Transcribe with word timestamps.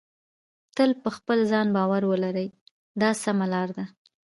تل 0.75 0.91
په 1.03 1.09
خپل 1.17 1.37
ځان 1.51 1.67
باور 1.75 2.01
ولرئ 2.07 2.47
دا 3.01 3.09
سمه 3.23 3.45
لار 3.53 3.69
ده. 3.77 3.85